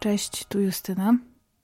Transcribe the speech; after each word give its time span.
Cześć, 0.00 0.44
tu 0.44 0.60
Justyna. 0.60 1.18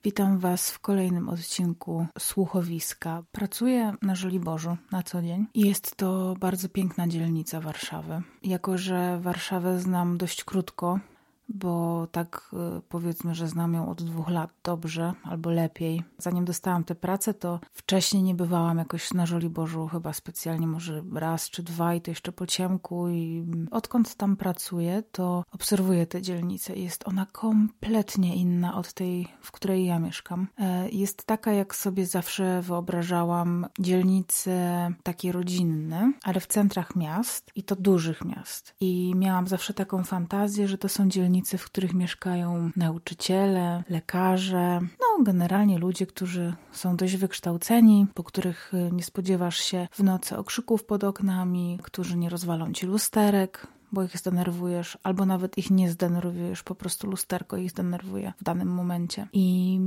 Witam 0.05 0.39
Was 0.39 0.71
w 0.71 0.79
kolejnym 0.79 1.29
odcinku 1.29 2.07
Słuchowiska. 2.19 3.23
Pracuję 3.33 3.95
na 4.03 4.15
Żoliborzu 4.15 4.77
na 4.93 5.03
co 5.03 5.23
dzień 5.23 5.47
i 5.55 5.61
jest 5.61 5.97
to 5.97 6.35
bardzo 6.41 6.69
piękna 6.69 7.09
dzielnica 7.09 7.61
Warszawy. 7.61 8.23
Jako, 8.43 8.79
że 8.79 9.19
Warszawę 9.21 9.81
znam 9.81 10.19
dość 10.19 10.45
krótko, 10.45 11.01
bo 11.49 12.07
tak 12.13 12.51
y, 12.79 12.83
powiedzmy, 12.89 13.35
że 13.35 13.49
znam 13.49 13.75
ją 13.75 13.89
od 13.89 14.03
dwóch 14.03 14.29
lat 14.29 14.51
dobrze 14.63 15.13
albo 15.23 15.51
lepiej. 15.51 16.03
Zanim 16.19 16.45
dostałam 16.45 16.85
tę 16.85 16.95
pracę, 16.95 17.35
to 17.35 17.61
wcześniej 17.73 18.23
nie 18.23 18.35
bywałam 18.35 18.79
jakoś 18.79 19.15
na 19.15 19.27
Żoliborzu, 19.27 19.87
chyba 19.87 20.13
specjalnie 20.13 20.67
może 20.67 21.03
raz 21.15 21.51
czy 21.51 21.63
dwa 21.63 21.95
i 21.95 22.01
to 22.01 22.11
jeszcze 22.11 22.33
po 22.33 22.47
ciemku 22.47 23.09
i 23.09 23.45
odkąd 23.71 24.15
tam 24.15 24.37
pracuję, 24.37 25.03
to 25.13 25.45
obserwuję 25.53 26.07
tę 26.07 26.23
dzielnicę. 26.23 26.77
Jest 26.77 27.09
ona 27.09 27.27
kompletnie 27.27 28.37
inna 28.37 28.77
od 28.77 28.93
tej, 28.93 29.29
w 29.41 29.53
której 29.53 29.87
ja 29.87 29.99
mieszkam. 29.99 30.47
E, 30.59 30.89
jest 30.89 31.25
taka, 31.25 31.53
jak 31.53 31.75
sobie 31.75 32.07
zawsze 32.07 32.63
wyobrażałam 32.63 33.67
dzielnice 33.79 34.89
takie 35.03 35.33
rodzinne, 35.33 36.13
ale 36.23 36.41
w 36.41 36.47
centrach 36.47 36.97
miast 36.97 37.51
i 37.55 37.63
to 37.63 37.77
dużych 37.77 38.25
miast. 38.25 38.75
I 38.81 39.13
miałam 39.17 39.49
zawsze 39.49 39.75
taką 39.75 40.05
fantazję, 40.05 40.69
że 40.69 40.79
to 40.79 40.89
są 40.89 41.09
dzielnice 41.09 41.36
w 41.59 41.65
których 41.65 41.95
mieszkają 41.95 42.71
nauczyciele, 42.77 43.85
lekarze, 43.89 44.81
no 44.81 45.25
generalnie 45.25 45.79
ludzie, 45.79 46.07
którzy 46.07 46.55
są 46.73 46.97
dość 46.97 47.17
wykształceni, 47.17 48.07
po 48.15 48.25
których 48.25 48.75
y, 48.75 48.93
nie 48.93 49.03
spodziewasz 49.03 49.61
się 49.61 49.89
w 49.93 50.03
nocy 50.03 50.37
okrzyków 50.37 50.85
pod 50.85 51.05
oknami, 51.05 51.79
którzy 51.83 52.17
nie 52.17 52.29
rozwalą 52.29 52.73
ci 52.73 52.87
lusterek, 52.87 53.67
bo 53.93 54.03
ich 54.03 54.19
zdenerwujesz, 54.19 54.99
albo 55.03 55.27
nawet 55.27 55.59
ich 55.59 55.71
nie 55.71 55.91
zdenerwujesz, 55.91 56.63
po 56.63 56.75
prostu 56.75 57.11
lusterko 57.11 57.57
ich 57.57 57.71
zdenerwuje 57.71 58.33
w 58.41 58.45
danym 58.45 58.69
momencie. 58.69 59.29
I 59.33 59.79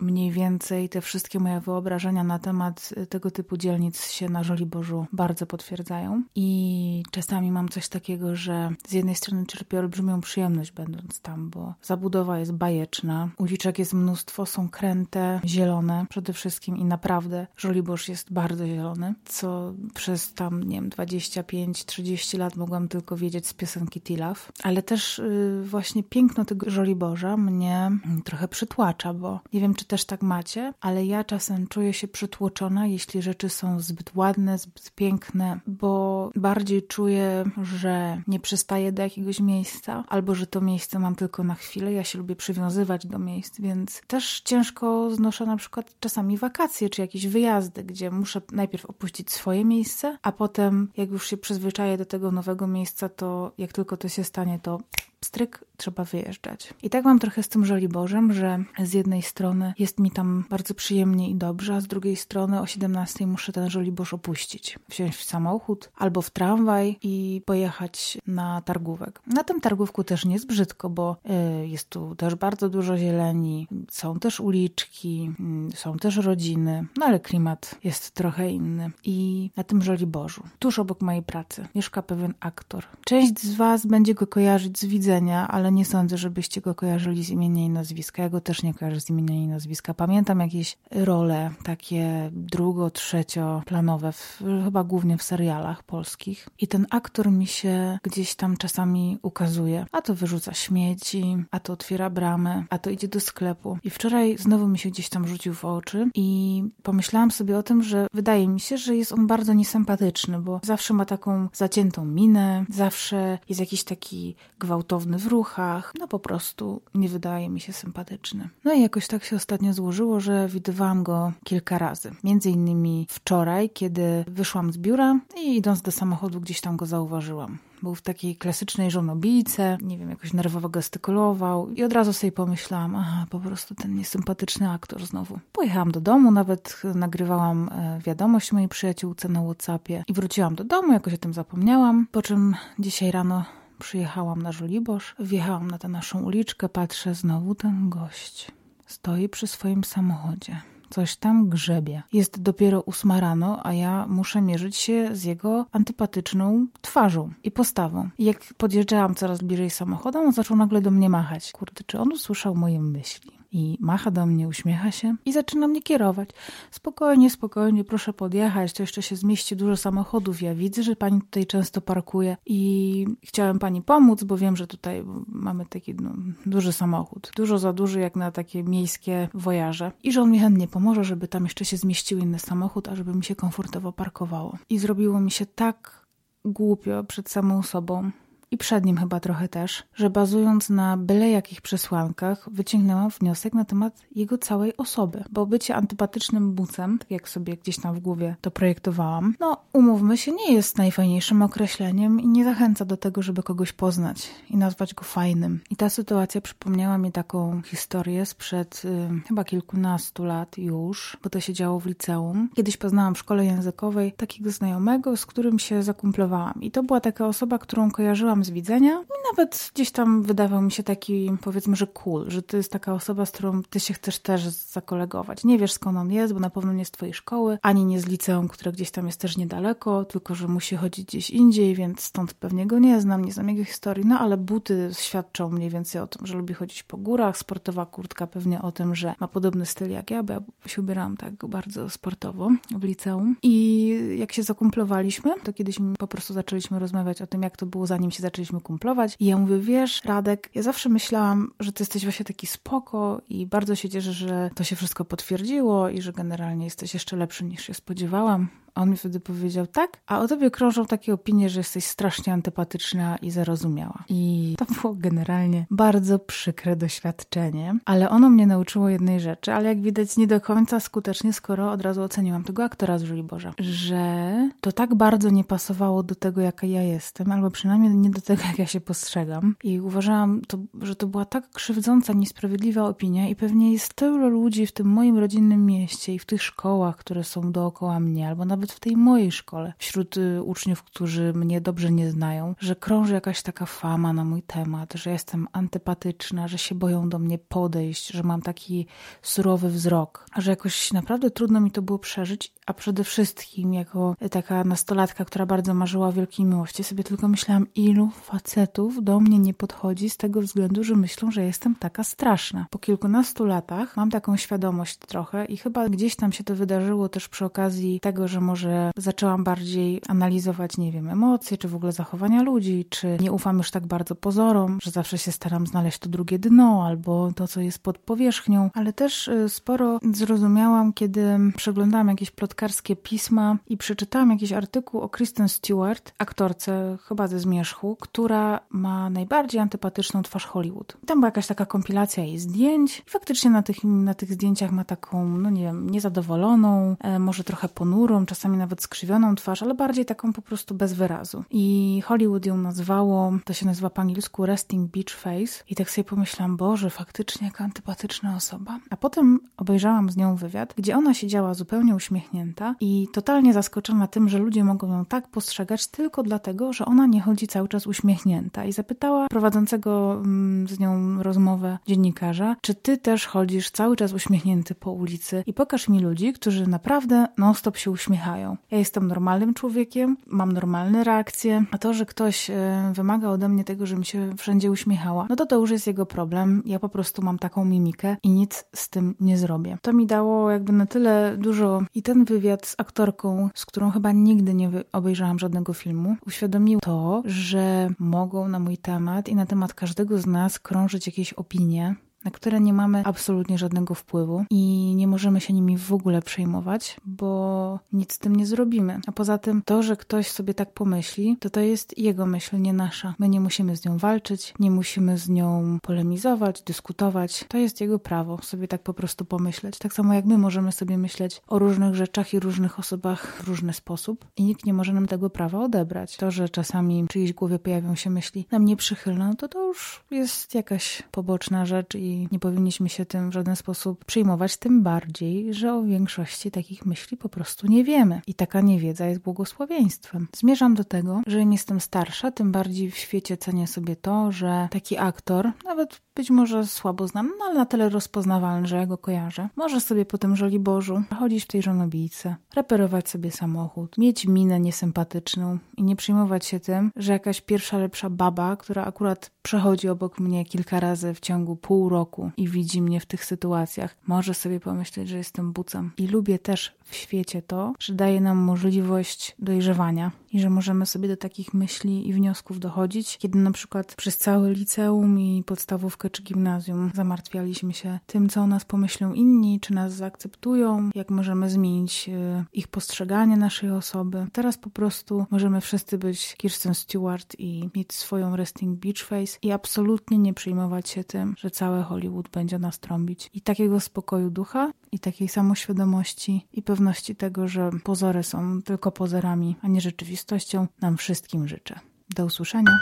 mniej 0.00 0.30
więcej 0.30 0.88
te 0.88 1.00
wszystkie 1.00 1.40
moje 1.40 1.60
wyobrażenia 1.60 2.24
na 2.24 2.38
temat 2.38 2.94
tego 3.08 3.30
typu 3.30 3.56
dzielnic 3.56 4.10
się 4.10 4.28
na 4.28 4.42
Żoliborzu 4.44 5.06
bardzo 5.12 5.46
potwierdzają. 5.46 6.22
I 6.34 7.02
czasami 7.10 7.52
mam 7.52 7.68
coś 7.68 7.88
takiego, 7.88 8.36
że 8.36 8.70
z 8.88 8.92
jednej 8.92 9.14
strony 9.14 9.46
czerpię 9.46 9.78
olbrzymią 9.78 10.20
przyjemność 10.20 10.72
będąc 10.72 11.20
tam, 11.20 11.50
bo 11.50 11.74
zabudowa 11.82 12.38
jest 12.38 12.52
bajeczna, 12.52 13.28
uliczek 13.38 13.78
jest 13.78 13.94
mnóstwo, 13.94 14.46
są 14.46 14.68
kręte, 14.68 15.40
zielone 15.44 16.06
przede 16.08 16.32
wszystkim 16.32 16.76
i 16.76 16.84
naprawdę 16.84 17.46
Żoliborz 17.56 18.08
jest 18.08 18.32
bardzo 18.32 18.66
zielony, 18.66 19.14
co 19.24 19.74
przez 19.94 20.34
tam, 20.34 20.62
nie 20.62 20.80
wiem, 20.80 20.90
25-30 20.90 22.38
lat 22.38 22.56
mogłam 22.56 22.88
tylko 22.88 23.16
wiedzieć 23.16 23.43
z 23.46 23.54
piosenki 23.54 24.00
Tilaf, 24.00 24.52
ale 24.62 24.82
też 24.82 25.18
y, 25.18 25.62
właśnie 25.64 26.02
piękno 26.02 26.44
tego 26.44 26.70
Żoliborza 26.70 27.36
mnie 27.36 27.90
trochę 28.24 28.48
przytłacza, 28.48 29.14
bo 29.14 29.40
nie 29.52 29.60
wiem, 29.60 29.74
czy 29.74 29.84
też 29.84 30.04
tak 30.04 30.22
macie, 30.22 30.72
ale 30.80 31.06
ja 31.06 31.24
czasem 31.24 31.66
czuję 31.66 31.92
się 31.92 32.08
przytłoczona, 32.08 32.86
jeśli 32.86 33.22
rzeczy 33.22 33.48
są 33.48 33.80
zbyt 33.80 34.14
ładne, 34.14 34.58
zbyt 34.58 34.92
piękne, 34.94 35.60
bo 35.66 36.30
bardziej 36.34 36.82
czuję, 36.82 37.44
że 37.62 38.22
nie 38.26 38.40
przystaję 38.40 38.92
do 38.92 39.02
jakiegoś 39.02 39.40
miejsca, 39.40 40.04
albo 40.08 40.34
że 40.34 40.46
to 40.46 40.60
miejsce 40.60 40.98
mam 40.98 41.14
tylko 41.14 41.44
na 41.44 41.54
chwilę. 41.54 41.92
Ja 41.92 42.04
się 42.04 42.18
lubię 42.18 42.36
przywiązywać 42.36 43.06
do 43.06 43.18
miejsc, 43.18 43.60
więc 43.60 44.02
też 44.06 44.40
ciężko 44.40 45.10
znoszę 45.10 45.46
na 45.46 45.56
przykład 45.56 45.94
czasami 46.00 46.38
wakacje, 46.38 46.90
czy 46.90 47.00
jakieś 47.02 47.26
wyjazdy, 47.26 47.84
gdzie 47.84 48.10
muszę 48.10 48.40
najpierw 48.52 48.86
opuścić 48.86 49.32
swoje 49.32 49.64
miejsce, 49.64 50.18
a 50.22 50.32
potem, 50.32 50.88
jak 50.96 51.10
już 51.10 51.26
się 51.26 51.36
przyzwyczaję 51.36 51.98
do 51.98 52.04
tego 52.04 52.30
nowego 52.30 52.66
miejsca, 52.66 53.08
to 53.08 53.33
jak 53.58 53.72
tylko 53.72 53.96
to 53.96 54.08
się 54.08 54.24
stanie, 54.24 54.58
to 54.62 54.78
stryk, 55.24 55.64
trzeba 55.76 56.04
wyjeżdżać. 56.04 56.74
I 56.82 56.90
tak 56.90 57.04
mam 57.04 57.18
trochę 57.18 57.42
z 57.42 57.48
tym 57.48 57.64
Żoliborzem, 57.64 58.32
że 58.32 58.64
z 58.82 58.94
jednej 58.94 59.22
strony 59.22 59.74
jest 59.78 60.00
mi 60.00 60.10
tam 60.10 60.44
bardzo 60.50 60.74
przyjemnie 60.74 61.30
i 61.30 61.34
dobrze, 61.34 61.74
a 61.74 61.80
z 61.80 61.86
drugiej 61.86 62.16
strony 62.16 62.60
o 62.60 62.66
17 62.66 63.26
muszę 63.26 63.52
ten 63.52 63.70
Żoliborz 63.70 64.14
opuścić. 64.14 64.78
Wsiąść 64.90 65.18
w 65.18 65.24
samochód 65.24 65.90
albo 65.96 66.22
w 66.22 66.30
tramwaj 66.30 66.96
i 67.02 67.42
pojechać 67.44 68.18
na 68.26 68.62
targówek. 68.62 69.20
Na 69.26 69.44
tym 69.44 69.60
targówku 69.60 70.04
też 70.04 70.24
nie 70.24 70.32
jest 70.32 70.46
brzydko, 70.46 70.90
bo 70.90 71.16
y, 71.62 71.66
jest 71.68 71.90
tu 71.90 72.14
też 72.14 72.34
bardzo 72.34 72.68
dużo 72.68 72.98
zieleni, 72.98 73.68
są 73.90 74.18
też 74.18 74.40
uliczki, 74.40 75.30
y, 75.72 75.76
są 75.76 75.96
też 75.96 76.16
rodziny, 76.16 76.86
no 76.96 77.06
ale 77.06 77.20
klimat 77.20 77.74
jest 77.84 78.10
trochę 78.10 78.50
inny. 78.50 78.90
I 79.04 79.50
na 79.56 79.64
tym 79.64 79.82
Żoliborzu, 79.82 80.42
tuż 80.58 80.78
obok 80.78 81.00
mojej 81.00 81.22
pracy, 81.22 81.68
mieszka 81.74 82.02
pewien 82.02 82.34
aktor. 82.40 82.84
Część 83.04 83.40
z 83.40 83.54
Was 83.54 83.86
będzie 83.86 84.14
go 84.14 84.26
kojarzyć 84.26 84.78
z 84.78 84.84
widzenia 85.14 85.48
ale 85.48 85.72
nie 85.72 85.84
sądzę, 85.84 86.18
żebyście 86.18 86.60
go 86.60 86.74
kojarzyli 86.74 87.24
z 87.24 87.30
imienia 87.30 87.64
i 87.64 87.70
nazwiska. 87.70 88.22
Ja 88.22 88.28
go 88.28 88.40
też 88.40 88.62
nie 88.62 88.74
kojarzę 88.74 89.00
z 89.00 89.10
imienia 89.10 89.34
i 89.34 89.46
nazwiska. 89.46 89.94
Pamiętam 89.94 90.40
jakieś 90.40 90.76
role 90.90 91.50
takie 91.62 92.30
drugo, 92.32 92.90
trzecioplanowe, 92.90 94.12
w, 94.12 94.42
chyba 94.64 94.84
głównie 94.84 95.16
w 95.18 95.22
serialach 95.22 95.82
polskich. 95.82 96.48
I 96.58 96.68
ten 96.68 96.86
aktor 96.90 97.30
mi 97.30 97.46
się 97.46 97.98
gdzieś 98.02 98.34
tam 98.34 98.56
czasami 98.56 99.18
ukazuje. 99.22 99.86
A 99.92 100.02
to 100.02 100.14
wyrzuca 100.14 100.54
śmieci, 100.54 101.36
a 101.50 101.60
to 101.60 101.72
otwiera 101.72 102.10
bramę, 102.10 102.64
a 102.70 102.78
to 102.78 102.90
idzie 102.90 103.08
do 103.08 103.20
sklepu. 103.20 103.78
I 103.84 103.90
wczoraj 103.90 104.38
znowu 104.38 104.68
mi 104.68 104.78
się 104.78 104.90
gdzieś 104.90 105.08
tam 105.08 105.28
rzucił 105.28 105.54
w 105.54 105.64
oczy 105.64 106.08
i 106.14 106.62
pomyślałam 106.82 107.30
sobie 107.30 107.58
o 107.58 107.62
tym, 107.62 107.82
że 107.82 108.06
wydaje 108.14 108.48
mi 108.48 108.60
się, 108.60 108.78
że 108.78 108.96
jest 108.96 109.12
on 109.12 109.26
bardzo 109.26 109.52
niesympatyczny, 109.52 110.38
bo 110.38 110.60
zawsze 110.62 110.94
ma 110.94 111.04
taką 111.04 111.48
zaciętą 111.52 112.04
minę, 112.04 112.64
zawsze 112.68 113.38
jest 113.48 113.60
jakiś 113.60 113.84
taki 113.84 114.36
gwałtowny 114.58 115.03
w 115.06 115.26
ruchach, 115.26 115.92
no 116.00 116.08
po 116.08 116.18
prostu 116.18 116.82
nie 116.94 117.08
wydaje 117.08 117.48
mi 117.48 117.60
się 117.60 117.72
sympatyczny. 117.72 118.48
No 118.64 118.72
i 118.72 118.82
jakoś 118.82 119.06
tak 119.06 119.24
się 119.24 119.36
ostatnio 119.36 119.72
złożyło, 119.72 120.20
że 120.20 120.48
widywałam 120.48 121.02
go 121.02 121.32
kilka 121.44 121.78
razy. 121.78 122.10
Między 122.24 122.50
innymi 122.50 123.06
wczoraj, 123.10 123.70
kiedy 123.70 124.24
wyszłam 124.28 124.72
z 124.72 124.78
biura 124.78 125.20
i 125.42 125.56
idąc 125.56 125.82
do 125.82 125.92
samochodu 125.92 126.40
gdzieś 126.40 126.60
tam 126.60 126.76
go 126.76 126.86
zauważyłam. 126.86 127.58
Był 127.82 127.94
w 127.94 128.02
takiej 128.02 128.36
klasycznej 128.36 128.90
żonobijce, 128.90 129.78
nie 129.82 129.98
wiem, 129.98 130.10
jakoś 130.10 130.32
nerwowo 130.32 130.68
gestykulował 130.68 131.70
i 131.70 131.84
od 131.84 131.92
razu 131.92 132.12
sobie 132.12 132.32
pomyślałam, 132.32 132.96
aha, 132.96 133.26
po 133.30 133.40
prostu 133.40 133.74
ten 133.74 133.94
niesympatyczny 133.94 134.70
aktor 134.70 135.06
znowu. 135.06 135.38
Pojechałam 135.52 135.92
do 135.92 136.00
domu, 136.00 136.30
nawet 136.30 136.82
nagrywałam 136.94 137.68
e, 137.72 138.00
wiadomość 138.06 138.52
mojej 138.52 138.68
przyjaciółce 138.68 139.28
na 139.28 139.42
Whatsappie 139.42 140.04
i 140.08 140.12
wróciłam 140.12 140.54
do 140.54 140.64
domu, 140.64 140.92
jakoś 140.92 141.14
o 141.14 141.18
tym 141.18 141.34
zapomniałam, 141.34 142.06
po 142.12 142.22
czym 142.22 142.56
dzisiaj 142.78 143.10
rano 143.10 143.44
Przyjechałam 143.84 144.42
na 144.42 144.52
Żoliborz, 144.52 145.14
wjechałam 145.18 145.70
na 145.70 145.78
tę 145.78 145.88
naszą 145.88 146.22
uliczkę, 146.22 146.68
patrzę, 146.68 147.14
znowu 147.14 147.54
ten 147.54 147.90
gość. 147.90 148.52
Stoi 148.86 149.28
przy 149.28 149.46
swoim 149.46 149.84
samochodzie. 149.84 150.60
Coś 150.90 151.16
tam 151.16 151.48
grzebie. 151.48 152.02
Jest 152.12 152.42
dopiero 152.42 152.80
ósma 152.80 153.20
rano, 153.20 153.66
a 153.66 153.72
ja 153.72 154.06
muszę 154.06 154.40
mierzyć 154.40 154.76
się 154.76 155.08
z 155.12 155.24
jego 155.24 155.66
antypatyczną 155.72 156.66
twarzą 156.80 157.32
i 157.42 157.50
postawą. 157.50 158.08
Jak 158.18 158.54
podjeżdżałam 158.56 159.14
coraz 159.14 159.42
bliżej 159.42 159.70
samochodem, 159.70 160.22
on 160.26 160.32
zaczął 160.32 160.56
nagle 160.56 160.80
do 160.80 160.90
mnie 160.90 161.10
machać. 161.10 161.52
Kurde, 161.52 161.84
czy 161.86 161.98
on 161.98 162.12
usłyszał 162.12 162.54
moje 162.54 162.80
myśli? 162.80 163.30
I 163.54 163.78
macha 163.80 164.10
do 164.10 164.26
mnie, 164.26 164.48
uśmiecha 164.48 164.90
się 164.90 165.16
i 165.24 165.32
zaczyna 165.32 165.68
mnie 165.68 165.82
kierować. 165.82 166.30
Spokojnie, 166.70 167.30
spokojnie, 167.30 167.84
proszę 167.84 168.12
podjechać, 168.12 168.72
to 168.72 168.82
jeszcze 168.82 169.02
się 169.02 169.16
zmieści 169.16 169.56
dużo 169.56 169.76
samochodów. 169.76 170.42
Ja 170.42 170.54
widzę, 170.54 170.82
że 170.82 170.96
pani 170.96 171.20
tutaj 171.20 171.46
często 171.46 171.80
parkuje 171.80 172.36
i 172.46 173.06
chciałem 173.22 173.58
pani 173.58 173.82
pomóc, 173.82 174.24
bo 174.24 174.36
wiem, 174.36 174.56
że 174.56 174.66
tutaj 174.66 175.04
mamy 175.28 175.66
taki 175.66 175.94
no, 175.94 176.10
duży 176.46 176.72
samochód. 176.72 177.32
Dużo 177.36 177.58
za 177.58 177.72
duży 177.72 178.00
jak 178.00 178.16
na 178.16 178.30
takie 178.30 178.62
miejskie 178.64 179.28
wojaże. 179.34 179.92
I 180.02 180.12
że 180.12 180.22
on 180.22 180.30
mi 180.30 180.38
chętnie 180.38 180.68
pomoże, 180.68 181.04
żeby 181.04 181.28
tam 181.28 181.44
jeszcze 181.44 181.64
się 181.64 181.76
zmieścił 181.76 182.18
inny 182.18 182.38
samochód, 182.38 182.88
a 182.88 182.96
żeby 182.96 183.14
mi 183.14 183.24
się 183.24 183.36
komfortowo 183.36 183.92
parkowało. 183.92 184.58
I 184.70 184.78
zrobiło 184.78 185.20
mi 185.20 185.30
się 185.30 185.46
tak 185.46 186.04
głupio 186.44 187.04
przed 187.04 187.30
samą 187.30 187.62
sobą, 187.62 188.10
i 188.54 188.58
przed 188.58 188.84
nim 188.84 188.96
chyba 188.96 189.20
trochę 189.20 189.48
też, 189.48 189.82
że 189.94 190.10
bazując 190.10 190.70
na 190.70 190.96
byle 190.96 191.30
jakich 191.30 191.60
przesłankach, 191.60 192.48
wyciągnęłam 192.52 193.08
wniosek 193.08 193.54
na 193.54 193.64
temat 193.64 194.02
jego 194.14 194.38
całej 194.38 194.76
osoby. 194.76 195.24
Bo 195.30 195.46
bycie 195.46 195.74
antypatycznym 195.74 196.52
bucem, 196.52 196.98
tak 196.98 197.10
jak 197.10 197.28
sobie 197.28 197.56
gdzieś 197.56 197.80
tam 197.80 197.94
w 197.94 198.00
głowie 198.00 198.36
to 198.40 198.50
projektowałam, 198.50 199.34
no 199.40 199.56
umówmy 199.72 200.16
się, 200.16 200.32
nie 200.32 200.52
jest 200.52 200.78
najfajniejszym 200.78 201.42
określeniem 201.42 202.20
i 202.20 202.28
nie 202.28 202.44
zachęca 202.44 202.84
do 202.84 202.96
tego, 202.96 203.22
żeby 203.22 203.42
kogoś 203.42 203.72
poznać 203.72 204.30
i 204.50 204.56
nazwać 204.56 204.94
go 204.94 205.04
fajnym. 205.04 205.60
I 205.70 205.76
ta 205.76 205.90
sytuacja 205.90 206.40
przypomniała 206.40 206.98
mi 206.98 207.12
taką 207.12 207.62
historię 207.62 208.26
sprzed 208.26 208.82
y, 208.84 209.28
chyba 209.28 209.44
kilkunastu 209.44 210.24
lat 210.24 210.58
już, 210.58 211.16
bo 211.22 211.30
to 211.30 211.40
się 211.40 211.52
działo 211.52 211.80
w 211.80 211.86
liceum. 211.86 212.48
Kiedyś 212.54 212.76
poznałam 212.76 213.14
w 213.14 213.18
szkole 213.18 213.44
językowej 213.44 214.12
takiego 214.12 214.50
znajomego, 214.50 215.16
z 215.16 215.26
którym 215.26 215.58
się 215.58 215.82
zakumplowałam. 215.82 216.62
I 216.62 216.70
to 216.70 216.82
była 216.82 217.00
taka 217.00 217.26
osoba, 217.26 217.58
którą 217.58 217.90
kojarzyłam 217.90 218.43
z 218.44 218.50
widzenia 218.50 218.90
i 218.90 219.30
nawet 219.30 219.70
gdzieś 219.74 219.90
tam 219.90 220.22
wydawał 220.22 220.62
mi 220.62 220.72
się 220.72 220.82
taki, 220.82 221.30
powiedzmy, 221.40 221.76
że 221.76 221.86
cool, 221.86 222.30
że 222.30 222.42
to 222.42 222.56
jest 222.56 222.72
taka 222.72 222.94
osoba, 222.94 223.26
z 223.26 223.30
którą 223.30 223.62
ty 223.62 223.80
się 223.80 223.94
chcesz 223.94 224.18
też 224.18 224.48
zakolegować. 224.48 225.44
Nie 225.44 225.58
wiesz 225.58 225.72
skąd 225.72 225.98
on 225.98 226.12
jest, 226.12 226.34
bo 226.34 226.40
na 226.40 226.50
pewno 226.50 226.72
nie 226.72 226.84
z 226.84 226.90
twojej 226.90 227.14
szkoły, 227.14 227.58
ani 227.62 227.84
nie 227.84 228.00
z 228.00 228.06
liceum, 228.06 228.48
które 228.48 228.72
gdzieś 228.72 228.90
tam 228.90 229.06
jest 229.06 229.20
też 229.20 229.36
niedaleko, 229.36 230.04
tylko 230.04 230.34
że 230.34 230.48
musi 230.48 230.76
chodzić 230.76 231.06
gdzieś 231.06 231.30
indziej, 231.30 231.74
więc 231.74 232.00
stąd 232.00 232.34
pewnie 232.34 232.66
go 232.66 232.78
nie 232.78 233.00
znam, 233.00 233.24
nie 233.24 233.32
znam 233.32 233.48
jego 233.48 233.64
historii, 233.64 234.06
no 234.06 234.18
ale 234.18 234.36
buty 234.36 234.90
świadczą 234.98 235.50
mniej 235.50 235.70
więcej 235.70 236.00
o 236.00 236.06
tym, 236.06 236.26
że 236.26 236.34
lubi 236.34 236.54
chodzić 236.54 236.82
po 236.82 236.96
górach, 236.96 237.38
sportowa 237.38 237.86
kurtka 237.86 238.26
pewnie 238.26 238.62
o 238.62 238.72
tym, 238.72 238.94
że 238.94 239.14
ma 239.20 239.28
podobny 239.28 239.66
styl 239.66 239.90
jak 239.90 240.10
ja, 240.10 240.22
bo 240.22 240.32
ja 240.32 240.40
się 240.66 240.82
ubierałam 240.82 241.16
tak 241.16 241.46
bardzo 241.46 241.90
sportowo 241.90 242.50
w 242.70 242.84
liceum. 242.84 243.36
I 243.42 244.16
jak 244.18 244.32
się 244.32 244.42
zakumplowaliśmy, 244.42 245.34
to 245.44 245.52
kiedyś 245.52 245.78
po 245.98 246.06
prostu 246.06 246.34
zaczęliśmy 246.34 246.78
rozmawiać 246.78 247.22
o 247.22 247.26
tym, 247.26 247.42
jak 247.42 247.56
to 247.56 247.66
było 247.66 247.86
zanim 247.86 248.10
się 248.10 248.22
zaczęliśmy 248.24 248.60
kumplować. 248.60 249.16
I 249.20 249.26
ja 249.26 249.38
mówię, 249.38 249.58
wiesz, 249.58 250.04
Radek, 250.04 250.50
ja 250.54 250.62
zawsze 250.62 250.88
myślałam, 250.88 251.50
że 251.60 251.72
ty 251.72 251.82
jesteś 251.82 252.02
właśnie 252.02 252.24
taki 252.24 252.46
spoko 252.46 253.22
i 253.28 253.46
bardzo 253.46 253.74
się 253.74 253.88
cieszę, 253.88 254.12
że 254.12 254.50
to 254.54 254.64
się 254.64 254.76
wszystko 254.76 255.04
potwierdziło 255.04 255.88
i 255.88 256.02
że 256.02 256.12
generalnie 256.12 256.64
jesteś 256.64 256.94
jeszcze 256.94 257.16
lepszy 257.16 257.44
niż 257.44 257.62
się 257.62 257.74
spodziewałam. 257.74 258.48
On 258.74 258.90
mi 258.90 258.96
wtedy 258.96 259.20
powiedział 259.20 259.66
tak, 259.66 259.90
a 260.06 260.20
o 260.20 260.28
tobie 260.28 260.50
krążą 260.50 260.86
takie 260.86 261.14
opinie, 261.14 261.50
że 261.50 261.60
jesteś 261.60 261.84
strasznie 261.84 262.32
antypatyczna 262.32 263.16
i 263.16 263.30
zarozumiała. 263.30 264.04
I 264.08 264.54
to 264.58 264.64
było 264.64 264.94
generalnie 264.94 265.66
bardzo 265.70 266.18
przykre 266.18 266.76
doświadczenie, 266.76 267.78
ale 267.84 268.10
ono 268.10 268.30
mnie 268.30 268.46
nauczyło 268.46 268.88
jednej 268.88 269.20
rzeczy, 269.20 269.52
ale 269.52 269.68
jak 269.68 269.82
widać 269.82 270.16
nie 270.16 270.26
do 270.26 270.40
końca 270.40 270.80
skutecznie, 270.80 271.32
skoro 271.32 271.70
od 271.70 271.82
razu 271.82 272.02
oceniłam 272.02 272.44
tego 272.44 272.64
aktora 272.64 272.98
z 272.98 273.02
Żoliborza, 273.02 273.54
że 273.58 274.50
to 274.60 274.72
tak 274.72 274.94
bardzo 274.94 275.30
nie 275.30 275.44
pasowało 275.44 276.02
do 276.02 276.14
tego, 276.14 276.40
jaka 276.40 276.66
ja 276.66 276.82
jestem, 276.82 277.32
albo 277.32 277.50
przynajmniej 277.50 277.94
nie 277.94 278.10
do 278.10 278.20
tego, 278.20 278.42
jak 278.42 278.58
ja 278.58 278.66
się 278.66 278.80
postrzegam. 278.80 279.56
I 279.64 279.80
uważałam, 279.80 280.40
to, 280.48 280.58
że 280.82 280.96
to 280.96 281.06
była 281.06 281.24
tak 281.24 281.50
krzywdząca, 281.50 282.12
niesprawiedliwa 282.12 282.84
opinia 282.88 283.28
i 283.28 283.36
pewnie 283.36 283.72
jest 283.72 283.94
tylu 283.94 284.28
ludzi 284.28 284.66
w 284.66 284.72
tym 284.72 284.86
moim 284.86 285.18
rodzinnym 285.18 285.66
mieście 285.66 286.14
i 286.14 286.18
w 286.18 286.24
tych 286.24 286.42
szkołach, 286.42 286.96
które 286.96 287.24
są 287.24 287.52
dookoła 287.52 288.00
mnie, 288.00 288.28
albo 288.28 288.44
nawet 288.44 288.63
nawet 288.64 288.76
w 288.76 288.80
tej 288.80 288.96
mojej 288.96 289.32
szkole, 289.32 289.72
wśród 289.78 290.16
y, 290.16 290.42
uczniów, 290.42 290.82
którzy 290.82 291.32
mnie 291.32 291.60
dobrze 291.60 291.90
nie 291.90 292.10
znają, 292.10 292.54
że 292.58 292.76
krąży 292.76 293.14
jakaś 293.14 293.42
taka 293.42 293.66
fama 293.66 294.12
na 294.12 294.24
mój 294.24 294.42
temat, 294.42 294.92
że 294.94 295.10
jestem 295.10 295.48
antypatyczna, 295.52 296.48
że 296.48 296.58
się 296.58 296.74
boją 296.74 297.08
do 297.08 297.18
mnie 297.18 297.38
podejść, 297.38 298.08
że 298.08 298.22
mam 298.22 298.42
taki 298.42 298.86
surowy 299.22 299.68
wzrok, 299.68 300.26
a 300.32 300.40
że 300.40 300.50
jakoś 300.50 300.92
naprawdę 300.92 301.30
trudno 301.30 301.60
mi 301.60 301.70
to 301.70 301.82
było 301.82 301.98
przeżyć, 301.98 302.52
a 302.66 302.74
przede 302.74 303.04
wszystkim 303.04 303.74
jako 303.74 304.16
taka 304.30 304.64
nastolatka, 304.64 305.24
która 305.24 305.46
bardzo 305.46 305.74
marzyła 305.74 306.08
o 306.08 306.12
wielkiej 306.12 306.46
miłości, 306.46 306.84
sobie 306.84 307.04
tylko 307.04 307.28
myślałam, 307.28 307.66
ilu 307.74 308.10
facetów 308.22 309.04
do 309.04 309.20
mnie 309.20 309.38
nie 309.38 309.54
podchodzi 309.54 310.10
z 310.10 310.16
tego 310.16 310.40
względu, 310.40 310.84
że 310.84 310.94
myślą, 310.94 311.30
że 311.30 311.44
jestem 311.44 311.74
taka 311.74 312.04
straszna. 312.04 312.66
Po 312.70 312.78
kilkunastu 312.78 313.44
latach 313.44 313.96
mam 313.96 314.10
taką 314.10 314.36
świadomość 314.36 314.96
trochę 314.96 315.44
i 315.44 315.56
chyba 315.56 315.88
gdzieś 315.88 316.16
tam 316.16 316.32
się 316.32 316.44
to 316.44 316.54
wydarzyło 316.54 317.08
też 317.08 317.28
przy 317.28 317.44
okazji 317.44 318.00
tego, 318.00 318.28
że 318.28 318.40
może 318.40 318.90
zaczęłam 318.96 319.44
bardziej 319.44 320.02
analizować, 320.08 320.78
nie 320.78 320.92
wiem, 320.92 321.08
emocje, 321.08 321.58
czy 321.58 321.68
w 321.68 321.74
ogóle 321.74 321.92
zachowania 321.92 322.42
ludzi, 322.42 322.86
czy 322.90 323.16
nie 323.20 323.32
ufam 323.32 323.56
już 323.58 323.70
tak 323.70 323.86
bardzo 323.86 324.14
pozorom, 324.14 324.78
że 324.82 324.90
zawsze 324.90 325.18
się 325.18 325.32
staram 325.32 325.66
znaleźć 325.66 325.98
to 325.98 326.08
drugie 326.08 326.38
dno 326.38 326.84
albo 326.86 327.32
to, 327.36 327.48
co 327.48 327.60
jest 327.60 327.78
pod 327.78 327.98
powierzchnią, 327.98 328.70
ale 328.74 328.92
też 328.92 329.28
y, 329.28 329.48
sporo 329.48 329.98
zrozumiałam, 330.12 330.92
kiedy 330.92 331.38
przeglądałam 331.56 332.08
jakieś 332.08 332.30
plotkarskie 332.54 332.96
pisma 332.96 333.56
i 333.68 333.76
przeczytałam 333.76 334.30
jakiś 334.30 334.52
artykuł 334.52 335.00
o 335.00 335.08
Kristen 335.08 335.48
Stewart, 335.48 336.12
aktorce 336.18 336.98
chyba 337.08 337.26
ze 337.26 337.40
Zmierzchu, 337.40 337.96
która 338.00 338.60
ma 338.70 339.10
najbardziej 339.10 339.60
antypatyczną 339.60 340.22
twarz 340.22 340.46
Hollywood. 340.46 340.96
Tam 341.06 341.20
była 341.20 341.28
jakaś 341.28 341.46
taka 341.46 341.66
kompilacja 341.66 342.24
jej 342.24 342.38
zdjęć 342.38 343.02
i 343.06 343.10
faktycznie 343.10 343.50
na 343.50 343.62
tych, 343.62 343.84
na 343.84 344.14
tych 344.14 344.32
zdjęciach 344.32 344.70
ma 344.70 344.84
taką, 344.84 345.28
no 345.28 345.50
nie 345.50 345.62
wiem, 345.62 345.90
niezadowoloną, 345.90 346.96
e, 347.00 347.18
może 347.18 347.44
trochę 347.44 347.68
ponurą, 347.68 348.26
czasami 348.26 348.54
czasami 348.54 348.58
nawet 348.58 348.82
skrzywioną 348.82 349.34
twarz, 349.34 349.62
ale 349.62 349.74
bardziej 349.74 350.04
taką 350.04 350.32
po 350.32 350.42
prostu 350.42 350.74
bez 350.74 350.92
wyrazu. 350.92 351.44
I 351.50 352.02
Hollywood 352.04 352.46
ją 352.46 352.56
nazwało, 352.56 353.32
to 353.44 353.52
się 353.52 353.66
nazywa 353.66 353.90
po 353.90 354.02
angielsku 354.02 354.46
Resting 354.46 354.90
Beach 354.90 355.20
Face 355.20 355.64
i 355.68 355.74
tak 355.74 355.90
sobie 355.90 356.04
pomyślałam, 356.04 356.56
Boże, 356.56 356.90
faktycznie 356.90 357.46
jaka 357.46 357.64
antypatyczna 357.64 358.36
osoba. 358.36 358.78
A 358.90 358.96
potem 358.96 359.40
obejrzałam 359.56 360.10
z 360.10 360.16
nią 360.16 360.36
wywiad, 360.36 360.74
gdzie 360.76 360.96
ona 360.96 361.14
siedziała 361.14 361.54
zupełnie 361.54 361.94
uśmiechnięta 361.94 362.43
i 362.80 363.08
totalnie 363.12 363.52
zaskoczona 363.52 364.06
tym, 364.06 364.28
że 364.28 364.38
ludzie 364.38 364.64
mogą 364.64 364.88
ją 364.88 365.04
tak 365.04 365.28
postrzegać 365.28 365.86
tylko 365.86 366.22
dlatego, 366.22 366.72
że 366.72 366.84
ona 366.86 367.06
nie 367.06 367.20
chodzi 367.20 367.46
cały 367.46 367.68
czas 367.68 367.86
uśmiechnięta. 367.86 368.64
I 368.64 368.72
zapytała 368.72 369.28
prowadzącego 369.28 370.12
mm, 370.12 370.68
z 370.68 370.78
nią 370.78 371.22
rozmowę 371.22 371.78
dziennikarza, 371.86 372.56
czy 372.60 372.74
ty 372.74 372.98
też 372.98 373.26
chodzisz 373.26 373.70
cały 373.70 373.96
czas 373.96 374.12
uśmiechnięty 374.12 374.74
po 374.74 374.92
ulicy 374.92 375.42
i 375.46 375.52
pokaż 375.52 375.88
mi 375.88 376.00
ludzi, 376.00 376.32
którzy 376.32 376.66
naprawdę 376.66 377.26
non-stop 377.38 377.76
się 377.76 377.90
uśmiechają 377.90 378.56
ja 378.70 378.78
jestem 378.78 379.08
normalnym 379.08 379.54
człowiekiem, 379.54 380.16
mam 380.26 380.52
normalne 380.52 381.04
reakcje, 381.04 381.64
a 381.70 381.78
to, 381.78 381.94
że 381.94 382.06
ktoś 382.06 382.50
e, 382.50 382.92
wymaga 382.94 383.28
ode 383.28 383.48
mnie 383.48 383.64
tego, 383.64 383.86
żebym 383.86 384.04
się 384.04 384.32
wszędzie 384.36 384.70
uśmiechała, 384.70 385.26
no 385.30 385.36
to 385.36 385.46
to 385.46 385.56
już 385.56 385.70
jest 385.70 385.86
jego 385.86 386.06
problem. 386.06 386.62
Ja 386.66 386.78
po 386.78 386.88
prostu 386.88 387.22
mam 387.22 387.38
taką 387.38 387.64
mimikę 387.64 388.16
i 388.22 388.30
nic 388.30 388.64
z 388.74 388.88
tym 388.88 389.14
nie 389.20 389.38
zrobię. 389.38 389.78
To 389.82 389.92
mi 389.92 390.06
dało 390.06 390.50
jakby 390.50 390.72
na 390.72 390.86
tyle 390.86 391.36
dużo 391.38 391.82
i 391.94 392.02
ten 392.02 392.24
wywiad 392.34 392.66
z 392.66 392.74
aktorką, 392.78 393.50
z 393.54 393.66
którą 393.66 393.90
chyba 393.90 394.12
nigdy 394.12 394.54
nie 394.54 394.70
obejrzałam 394.92 395.38
żadnego 395.38 395.72
filmu, 395.72 396.16
uświadomił 396.26 396.80
to, 396.80 397.22
że 397.24 397.88
mogą 397.98 398.48
na 398.48 398.58
mój 398.58 398.78
temat 398.78 399.28
i 399.28 399.34
na 399.34 399.46
temat 399.46 399.74
każdego 399.74 400.18
z 400.18 400.26
nas 400.26 400.58
krążyć 400.58 401.06
jakieś 401.06 401.32
opinie, 401.32 401.94
na 402.24 402.30
które 402.30 402.60
nie 402.60 402.72
mamy 402.72 403.02
absolutnie 403.04 403.58
żadnego 403.58 403.94
wpływu 403.94 404.44
i 404.50 404.92
nie 404.96 405.06
możemy 405.06 405.40
się 405.40 405.52
nimi 405.52 405.78
w 405.78 405.92
ogóle 405.92 406.22
przejmować, 406.22 406.96
bo 407.04 407.78
nic 407.92 408.12
z 408.12 408.18
tym 408.18 408.36
nie 408.36 408.46
zrobimy. 408.46 409.00
A 409.06 409.12
poza 409.12 409.38
tym 409.38 409.62
to, 409.64 409.82
że 409.82 409.96
ktoś 409.96 410.30
sobie 410.30 410.54
tak 410.54 410.72
pomyśli, 410.72 411.36
to 411.40 411.50
to 411.50 411.60
jest 411.60 411.98
jego 411.98 412.26
myśl, 412.26 412.60
nie 412.60 412.72
nasza. 412.72 413.14
My 413.18 413.28
nie 413.28 413.40
musimy 413.40 413.76
z 413.76 413.84
nią 413.84 413.98
walczyć, 413.98 414.54
nie 414.58 414.70
musimy 414.70 415.18
z 415.18 415.28
nią 415.28 415.78
polemizować, 415.82 416.62
dyskutować. 416.62 417.44
To 417.48 417.58
jest 417.58 417.80
jego 417.80 417.98
prawo 417.98 418.38
sobie 418.42 418.68
tak 418.68 418.82
po 418.82 418.94
prostu 418.94 419.24
pomyśleć. 419.24 419.78
Tak 419.78 419.92
samo 419.92 420.14
jak 420.14 420.24
my 420.24 420.38
możemy 420.38 420.72
sobie 420.72 420.98
myśleć 420.98 421.42
o 421.48 421.58
różnych 421.58 421.94
rzeczach 421.94 422.34
i 422.34 422.40
różnych 422.40 422.78
osobach 422.78 423.42
w 423.42 423.48
różny 423.48 423.72
sposób 423.72 424.24
i 424.36 424.44
nikt 424.44 424.66
nie 424.66 424.74
może 424.74 424.92
nam 424.92 425.06
tego 425.06 425.30
prawa 425.30 425.58
odebrać. 425.58 426.16
To, 426.16 426.30
że 426.30 426.48
czasami 426.48 427.04
w 427.04 427.08
czyjejś 427.08 427.32
głowie 427.32 427.58
pojawią 427.58 427.94
się 427.94 428.10
myśli 428.10 428.46
nam 428.50 428.64
nieprzychylne, 428.64 429.28
no 429.28 429.34
to 429.34 429.48
to 429.48 429.66
już 429.66 430.04
jest 430.10 430.54
jakaś 430.54 431.02
poboczna 431.10 431.66
rzecz 431.66 431.94
i 431.94 432.13
nie 432.32 432.38
powinniśmy 432.38 432.88
się 432.88 433.06
tym 433.06 433.30
w 433.30 433.32
żaden 433.32 433.56
sposób 433.56 434.04
przyjmować, 434.04 434.56
tym 434.56 434.82
bardziej, 434.82 435.54
że 435.54 435.74
o 435.74 435.82
większości 435.82 436.50
takich 436.50 436.86
myśli 436.86 437.16
po 437.16 437.28
prostu 437.28 437.66
nie 437.66 437.84
wiemy. 437.84 438.20
I 438.26 438.34
taka 438.34 438.60
niewiedza 438.60 439.06
jest 439.06 439.20
błogosławieństwem. 439.20 440.28
Zmierzam 440.36 440.74
do 440.74 440.84
tego, 440.84 441.22
że 441.26 441.40
im 441.40 441.52
jestem 441.52 441.80
starsza, 441.80 442.30
tym 442.30 442.52
bardziej 442.52 442.90
w 442.90 442.96
świecie 442.96 443.36
cenię 443.36 443.66
sobie 443.66 443.96
to, 443.96 444.32
że 444.32 444.68
taki 444.70 444.98
aktor, 444.98 445.52
nawet 445.64 446.00
być 446.16 446.30
może 446.30 446.66
słabo 446.66 447.08
znany, 447.08 447.30
no 447.38 447.44
ale 447.44 447.54
na 447.54 447.66
tyle 447.66 447.88
rozpoznawalny, 447.88 448.66
że 448.66 448.76
ja 448.76 448.86
go 448.86 448.98
kojarzę, 448.98 449.48
może 449.56 449.80
sobie 449.80 450.04
po 450.04 450.18
tym 450.18 450.36
Żoliborzu 450.36 451.02
chodzić 451.18 451.44
w 451.44 451.46
tej 451.46 451.62
żonobijce, 451.62 452.36
reperować 452.54 453.08
sobie 453.08 453.30
samochód, 453.30 453.98
mieć 453.98 454.26
minę 454.26 454.60
niesympatyczną 454.60 455.58
i 455.76 455.82
nie 455.82 455.96
przejmować 455.96 456.46
się 456.46 456.60
tym, 456.60 456.90
że 456.96 457.12
jakaś 457.12 457.40
pierwsza 457.40 457.78
lepsza 457.78 458.10
baba, 458.10 458.56
która 458.56 458.84
akurat 458.84 459.30
przechodzi 459.42 459.88
obok 459.88 460.20
mnie 460.20 460.44
kilka 460.44 460.80
razy 460.80 461.14
w 461.14 461.20
ciągu 461.20 461.56
pół 461.56 461.88
roku 461.88 462.30
i 462.36 462.48
widzi 462.48 462.82
mnie 462.82 463.00
w 463.00 463.06
tych 463.06 463.24
sytuacjach, 463.24 463.96
może 464.06 464.34
sobie 464.34 464.60
pomyśleć, 464.60 465.08
że 465.08 465.16
jestem 465.16 465.52
bucem. 465.52 465.92
I 465.98 466.06
lubię 466.06 466.38
też 466.38 466.76
w 466.84 466.94
świecie 466.94 467.42
to, 467.42 467.72
że 467.78 467.94
daje 467.94 468.20
nam 468.20 468.38
możliwość 468.38 469.36
dojrzewania 469.38 470.12
i 470.34 470.40
że 470.40 470.50
możemy 470.50 470.86
sobie 470.86 471.08
do 471.08 471.16
takich 471.16 471.54
myśli 471.54 472.08
i 472.08 472.12
wniosków 472.12 472.60
dochodzić, 472.60 473.18
kiedy 473.18 473.38
na 473.38 473.50
przykład 473.50 473.94
przez 473.94 474.18
całe 474.18 474.52
liceum 474.52 475.18
i 475.18 475.42
podstawówkę 475.46 476.10
czy 476.10 476.22
gimnazjum 476.22 476.90
zamartwialiśmy 476.94 477.72
się 477.72 477.98
tym, 478.06 478.28
co 478.28 478.40
o 478.40 478.46
nas 478.46 478.64
pomyślą 478.64 479.12
inni, 479.12 479.60
czy 479.60 479.74
nas 479.74 479.92
zaakceptują, 479.92 480.90
jak 480.94 481.10
możemy 481.10 481.50
zmienić 481.50 482.08
e, 482.08 482.44
ich 482.52 482.68
postrzeganie 482.68 483.36
naszej 483.36 483.70
osoby. 483.70 484.26
Teraz 484.32 484.58
po 484.58 484.70
prostu 484.70 485.26
możemy 485.30 485.60
wszyscy 485.60 485.98
być 485.98 486.34
Kirsten 486.36 486.74
Stewart 486.74 487.34
i 487.38 487.70
mieć 487.76 487.92
swoją 487.92 488.36
resting 488.36 488.78
beach 488.78 489.08
face 489.08 489.38
i 489.42 489.52
absolutnie 489.52 490.18
nie 490.18 490.34
przejmować 490.34 490.88
się 490.88 491.04
tym, 491.04 491.34
że 491.38 491.50
całe 491.50 491.82
Hollywood 491.82 492.28
będzie 492.28 492.58
nas 492.58 492.78
trąbić. 492.78 493.30
I 493.34 493.40
takiego 493.40 493.80
spokoju 493.80 494.30
ducha 494.30 494.72
i 494.92 494.98
takiej 494.98 495.28
samoświadomości 495.28 496.46
i 496.52 496.62
pewności 496.62 497.16
tego, 497.16 497.48
że 497.48 497.70
pozory 497.84 498.22
są 498.22 498.62
tylko 498.62 498.92
pozorami, 498.92 499.56
a 499.62 499.68
nie 499.68 499.80
rzeczywistością, 500.24 500.66
nam 500.80 500.96
wszystkim 500.96 501.48
życzę. 501.48 501.80
Do 502.10 502.24
usłyszenia. 502.24 502.78